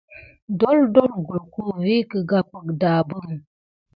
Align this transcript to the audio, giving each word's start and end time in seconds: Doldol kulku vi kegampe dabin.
Doldol 0.59 1.11
kulku 1.25 1.61
vi 1.81 1.95
kegampe 2.09 2.57
dabin. 2.81 3.31